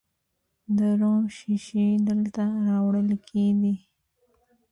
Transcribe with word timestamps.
د 0.77 0.79
روم 0.99 1.23
شیشې 1.37 1.87
دلته 2.07 2.43
راوړل 2.67 3.09
کیدې 3.27 3.73